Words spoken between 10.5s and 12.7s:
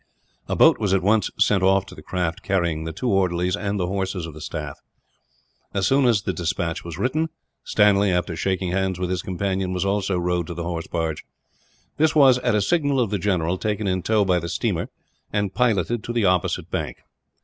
the horse barge. This was, at a